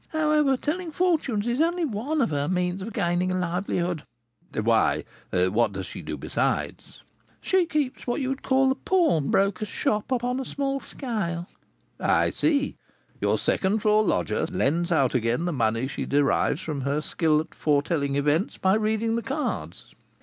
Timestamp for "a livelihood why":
3.31-5.03